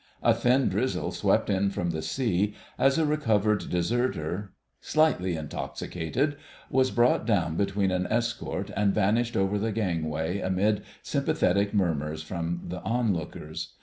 A 0.23 0.33
thin 0.33 0.67
drizzle 0.67 1.11
swept 1.11 1.47
in 1.47 1.69
from 1.69 1.91
the 1.91 2.01
sea, 2.01 2.55
as 2.79 2.97
a 2.97 3.05
recovered 3.05 3.69
deserter, 3.69 4.51
slightly 4.79 5.35
intoxicated, 5.35 6.37
was 6.71 6.89
brought 6.89 7.27
down 7.27 7.55
between 7.55 7.91
an 7.91 8.07
escort 8.09 8.71
and 8.75 8.95
vanished 8.95 9.37
over 9.37 9.59
the 9.59 9.71
gangway 9.71 10.39
amid 10.39 10.81
sympathetic 11.03 11.71
murmurs 11.71 12.23
from 12.23 12.61
the 12.65 12.81
onlookers. 12.81 13.73